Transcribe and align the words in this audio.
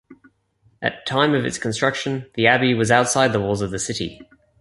At 0.81 1.05
time 1.05 1.35
of 1.35 1.45
its 1.45 1.59
construction, 1.59 2.25
the 2.33 2.47
abbey 2.47 2.73
was 2.73 2.89
outside 2.89 3.33
the 3.33 3.39
walls 3.39 3.61
of 3.61 3.69
the 3.69 3.77
city. 3.77 4.19